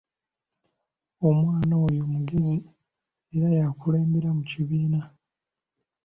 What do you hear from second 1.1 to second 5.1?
Omwana oyo mugezi era y’akulembera mu kibiina!